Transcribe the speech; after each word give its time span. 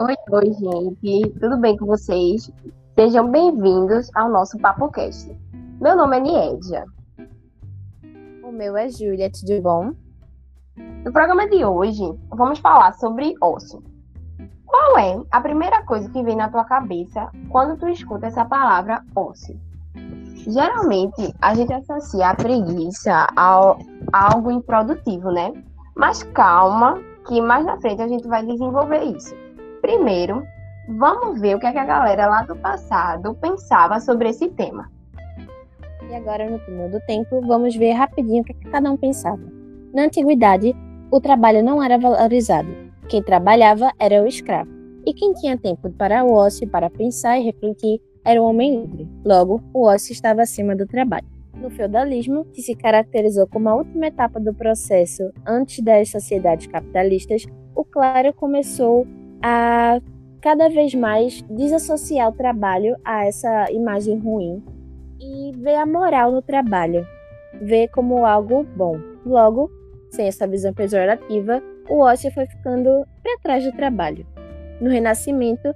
Oi, 0.00 0.14
oi, 0.30 0.52
gente. 0.52 1.28
Tudo 1.40 1.56
bem 1.56 1.76
com 1.76 1.84
vocês? 1.84 2.52
Sejam 2.94 3.28
bem-vindos 3.32 4.08
ao 4.14 4.30
nosso 4.30 4.56
PapoCast. 4.58 5.36
Meu 5.80 5.96
nome 5.96 6.18
é 6.18 6.20
Niedja. 6.20 6.84
O 8.44 8.52
meu 8.52 8.76
é 8.76 8.88
Júlia, 8.88 9.28
tudo 9.28 9.60
bom? 9.60 9.92
No 11.04 11.12
programa 11.12 11.48
de 11.48 11.64
hoje, 11.64 12.16
vamos 12.30 12.60
falar 12.60 12.92
sobre 12.92 13.34
ócio. 13.42 13.82
Qual 14.64 14.98
é 14.98 15.20
a 15.32 15.40
primeira 15.40 15.84
coisa 15.84 16.08
que 16.10 16.22
vem 16.22 16.36
na 16.36 16.48
tua 16.48 16.64
cabeça 16.64 17.28
quando 17.48 17.76
tu 17.76 17.88
escuta 17.88 18.28
essa 18.28 18.44
palavra 18.44 19.04
ócio? 19.16 19.58
Geralmente, 20.46 21.34
a 21.42 21.56
gente 21.56 21.72
associa 21.72 22.28
a 22.28 22.36
preguiça 22.36 23.26
ao, 23.34 23.76
a 24.12 24.32
algo 24.32 24.52
improdutivo, 24.52 25.32
né? 25.32 25.52
Mas 25.96 26.22
calma, 26.22 27.02
que 27.26 27.40
mais 27.40 27.66
na 27.66 27.80
frente 27.80 28.00
a 28.00 28.06
gente 28.06 28.28
vai 28.28 28.46
desenvolver 28.46 29.02
isso. 29.02 29.47
Primeiro, 29.80 30.44
vamos 30.88 31.40
ver 31.40 31.56
o 31.56 31.60
que, 31.60 31.66
é 31.66 31.72
que 31.72 31.78
a 31.78 31.84
galera 31.84 32.26
lá 32.26 32.42
do 32.42 32.56
passado 32.56 33.34
pensava 33.34 34.00
sobre 34.00 34.30
esse 34.30 34.48
tema. 34.50 34.90
E 36.10 36.14
agora, 36.14 36.48
no 36.48 36.58
túnel 36.60 36.90
do 36.90 37.00
tempo, 37.00 37.40
vamos 37.46 37.76
ver 37.76 37.92
rapidinho 37.92 38.42
o 38.42 38.44
que, 38.44 38.52
é 38.52 38.54
que 38.54 38.70
cada 38.70 38.90
um 38.90 38.96
pensava. 38.96 39.42
Na 39.92 40.04
antiguidade, 40.04 40.74
o 41.10 41.20
trabalho 41.20 41.62
não 41.62 41.82
era 41.82 41.98
valorizado. 41.98 42.68
Quem 43.08 43.22
trabalhava 43.22 43.92
era 43.98 44.22
o 44.22 44.26
escravo. 44.26 44.70
E 45.06 45.14
quem 45.14 45.32
tinha 45.34 45.56
tempo 45.56 45.90
para 45.90 46.24
o 46.24 46.32
ócio, 46.32 46.68
para 46.68 46.90
pensar 46.90 47.38
e 47.38 47.44
refletir, 47.44 48.00
era 48.24 48.42
o 48.42 48.44
homem 48.44 48.84
livre. 48.84 49.08
Logo, 49.24 49.62
o 49.72 49.86
ócio 49.86 50.12
estava 50.12 50.42
acima 50.42 50.74
do 50.76 50.86
trabalho. 50.86 51.26
No 51.54 51.70
feudalismo, 51.70 52.44
que 52.52 52.62
se 52.62 52.74
caracterizou 52.74 53.46
como 53.46 53.68
a 53.68 53.74
última 53.74 54.06
etapa 54.06 54.38
do 54.38 54.54
processo 54.54 55.22
antes 55.46 55.82
das 55.82 56.10
sociedades 56.10 56.66
capitalistas, 56.66 57.46
o 57.74 57.84
clero 57.84 58.32
começou 58.34 59.06
a 59.42 60.00
cada 60.40 60.68
vez 60.68 60.94
mais 60.94 61.42
desassociar 61.42 62.28
o 62.28 62.36
trabalho 62.36 62.96
a 63.04 63.26
essa 63.26 63.70
imagem 63.70 64.18
ruim 64.18 64.62
e 65.20 65.52
ver 65.56 65.74
a 65.74 65.86
moral 65.86 66.30
no 66.30 66.40
trabalho, 66.40 67.06
ver 67.60 67.88
como 67.88 68.24
algo 68.24 68.62
bom. 68.62 68.98
Logo, 69.26 69.70
sem 70.10 70.26
essa 70.26 70.46
visão 70.46 70.72
pejorativa, 70.72 71.62
o 71.88 72.00
ócio 72.00 72.30
foi 72.32 72.46
ficando 72.46 73.06
para 73.22 73.38
trás 73.42 73.64
do 73.64 73.72
trabalho. 73.72 74.26
No 74.80 74.88
Renascimento, 74.88 75.74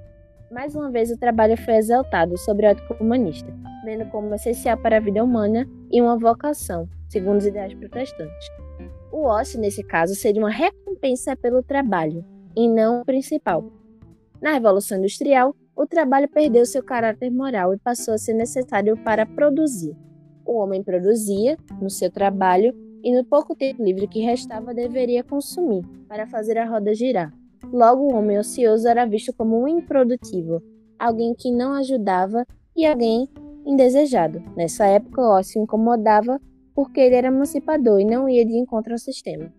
mais 0.50 0.74
uma 0.76 0.90
vez 0.90 1.10
o 1.10 1.18
trabalho 1.18 1.56
foi 1.56 1.74
exaltado 1.74 2.36
sobre 2.38 2.66
a 2.66 2.70
ética 2.70 2.96
humanista, 3.00 3.52
vendo 3.84 4.06
como 4.10 4.34
essencial 4.34 4.76
para 4.76 4.98
a 4.98 5.00
vida 5.00 5.24
humana 5.24 5.66
e 5.90 6.00
uma 6.00 6.16
vocação, 6.16 6.88
segundo 7.08 7.38
os 7.38 7.46
ideais 7.46 7.74
protestantes. 7.74 8.48
O 9.10 9.24
ócio, 9.24 9.60
nesse 9.60 9.82
caso, 9.82 10.14
seria 10.14 10.40
uma 10.40 10.50
recompensa 10.50 11.36
pelo 11.36 11.62
trabalho, 11.62 12.24
e 12.56 12.68
não 12.68 13.00
o 13.00 13.04
principal. 13.04 13.64
Na 14.40 14.52
Revolução 14.52 14.98
Industrial, 14.98 15.54
o 15.74 15.86
trabalho 15.86 16.28
perdeu 16.28 16.66
seu 16.66 16.82
caráter 16.82 17.30
moral 17.30 17.72
e 17.72 17.78
passou 17.78 18.14
a 18.14 18.18
ser 18.18 18.34
necessário 18.34 18.96
para 19.02 19.24
produzir. 19.24 19.96
O 20.44 20.58
homem 20.58 20.82
produzia, 20.82 21.56
no 21.80 21.88
seu 21.88 22.10
trabalho, 22.10 22.74
e 23.02 23.14
no 23.16 23.24
pouco 23.24 23.54
tempo 23.56 23.82
livre 23.82 24.06
que 24.06 24.20
restava 24.20 24.74
deveria 24.74 25.24
consumir, 25.24 25.84
para 26.08 26.26
fazer 26.26 26.58
a 26.58 26.68
roda 26.68 26.94
girar. 26.94 27.32
Logo, 27.72 28.02
o 28.02 28.14
homem 28.14 28.38
ocioso 28.38 28.86
era 28.86 29.06
visto 29.06 29.32
como 29.32 29.60
um 29.60 29.66
improdutivo, 29.66 30.62
alguém 30.98 31.34
que 31.34 31.50
não 31.50 31.72
ajudava 31.74 32.46
e 32.76 32.86
alguém 32.86 33.28
indesejado. 33.64 34.42
Nessa 34.56 34.86
época, 34.86 35.20
o 35.20 35.38
ócio 35.38 35.62
incomodava 35.62 36.40
porque 36.74 37.00
ele 37.00 37.14
era 37.14 37.28
emancipador 37.28 38.00
e 38.00 38.04
não 38.04 38.28
ia 38.28 38.44
de 38.44 38.56
encontro 38.56 38.92
ao 38.92 38.98
sistema. 38.98 39.52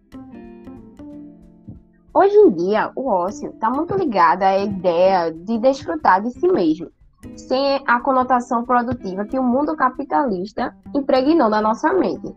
Hoje 2.15 2.35
em 2.35 2.51
dia, 2.51 2.91
o 2.95 3.07
ócio 3.07 3.49
está 3.49 3.71
muito 3.71 3.95
ligado 3.97 4.43
à 4.43 4.59
ideia 4.59 5.31
de 5.31 5.57
desfrutar 5.57 6.21
de 6.21 6.29
si 6.29 6.47
mesmo, 6.47 6.91
sem 7.35 7.81
a 7.87 7.99
conotação 8.01 8.63
produtiva 8.63 9.25
que 9.25 9.39
o 9.39 9.43
mundo 9.43 9.75
capitalista 9.75 10.75
impregnou 10.93 11.49
na 11.49 11.59
nossa 11.59 11.91
mente. 11.91 12.31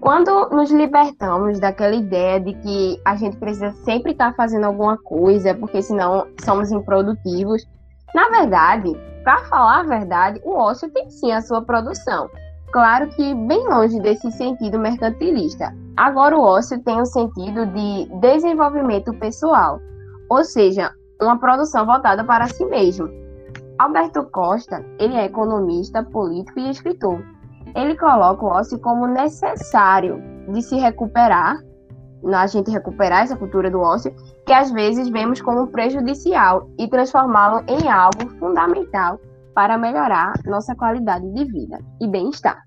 Quando 0.00 0.50
nos 0.50 0.70
libertamos 0.70 1.58
daquela 1.58 1.96
ideia 1.96 2.38
de 2.38 2.54
que 2.54 3.00
a 3.04 3.16
gente 3.16 3.36
precisa 3.36 3.72
sempre 3.84 4.12
estar 4.12 4.30
tá 4.30 4.36
fazendo 4.36 4.66
alguma 4.66 4.96
coisa, 4.96 5.56
porque 5.56 5.82
senão 5.82 6.28
somos 6.44 6.70
improdutivos, 6.70 7.66
na 8.14 8.28
verdade, 8.28 8.92
para 9.24 9.38
falar 9.46 9.80
a 9.80 9.82
verdade, 9.82 10.40
o 10.44 10.52
ócio 10.52 10.88
tem 10.88 11.10
sim 11.10 11.32
a 11.32 11.42
sua 11.42 11.62
produção. 11.62 12.30
Claro 12.72 13.08
que 13.08 13.34
bem 13.34 13.68
longe 13.68 13.98
desse 13.98 14.30
sentido 14.30 14.78
mercantilista. 14.78 15.74
Agora 15.96 16.38
o 16.38 16.42
ócio 16.42 16.80
tem 16.84 17.00
o 17.00 17.04
sentido 17.04 17.66
de 17.66 18.06
desenvolvimento 18.20 19.12
pessoal, 19.14 19.80
ou 20.28 20.44
seja, 20.44 20.92
uma 21.20 21.36
produção 21.38 21.84
voltada 21.84 22.22
para 22.22 22.46
si 22.46 22.64
mesmo. 22.66 23.08
Alberto 23.76 24.24
Costa, 24.30 24.84
ele 25.00 25.16
é 25.16 25.24
economista, 25.24 26.04
político 26.04 26.60
e 26.60 26.70
escritor. 26.70 27.24
Ele 27.74 27.96
coloca 27.96 28.44
o 28.44 28.48
ócio 28.48 28.78
como 28.78 29.06
necessário 29.06 30.22
de 30.52 30.62
se 30.62 30.76
recuperar, 30.76 31.58
a 32.32 32.46
gente 32.46 32.70
recuperar 32.70 33.22
essa 33.22 33.36
cultura 33.36 33.68
do 33.68 33.80
ócio, 33.80 34.14
que 34.46 34.52
às 34.52 34.70
vezes 34.70 35.08
vemos 35.08 35.40
como 35.40 35.66
prejudicial 35.66 36.68
e 36.78 36.86
transformá-lo 36.86 37.64
em 37.66 37.88
algo 37.88 38.28
fundamental 38.38 39.18
para 39.54 39.78
melhorar 39.78 40.32
nossa 40.46 40.74
qualidade 40.74 41.28
de 41.32 41.44
vida 41.44 41.78
e 42.00 42.06
bem-estar. 42.06 42.62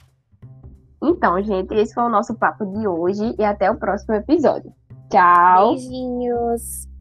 Então, 1.01 1.41
gente, 1.43 1.73
esse 1.73 1.93
foi 1.93 2.03
o 2.03 2.09
nosso 2.09 2.33
papo 2.35 2.65
de 2.65 2.87
hoje 2.87 3.35
e 3.37 3.43
até 3.43 3.69
o 3.69 3.75
próximo 3.75 4.15
episódio. 4.15 4.71
Tchau! 5.09 5.71
Beijinhos! 5.71 6.92